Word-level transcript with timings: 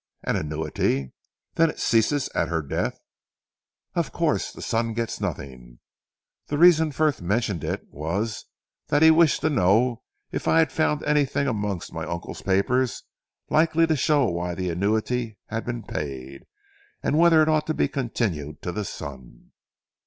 "An 0.23 0.35
annuity? 0.35 1.13
Then 1.53 1.69
it 1.69 1.79
ceased 1.79 2.27
at 2.33 2.47
her 2.47 2.63
death?" 2.63 2.97
"Of 3.93 4.11
course. 4.11 4.51
The 4.51 4.63
son 4.63 4.93
gets 4.95 5.21
nothing. 5.21 5.77
The 6.47 6.57
reason 6.57 6.91
Frith 6.91 7.21
mentioned 7.21 7.63
it, 7.63 7.85
was 7.91 8.45
that 8.87 9.03
he 9.03 9.11
wished 9.11 9.41
to 9.41 9.49
know 9.51 10.01
if 10.31 10.47
I 10.47 10.57
had 10.57 10.71
found 10.71 11.03
anything 11.03 11.45
amongst 11.45 11.93
my 11.93 12.03
uncle's 12.05 12.41
papers 12.41 13.03
likely 13.51 13.85
to 13.85 13.95
show 13.95 14.25
why 14.25 14.55
the 14.55 14.71
annuity 14.71 15.37
had 15.49 15.65
been 15.67 15.83
paid, 15.83 16.47
and 17.03 17.19
whether 17.19 17.43
it 17.43 17.47
ought 17.47 17.67
to 17.67 17.75
be 17.75 17.87
continued 17.87 18.63
to 18.63 18.71
the 18.71 18.85
son." 18.85 19.51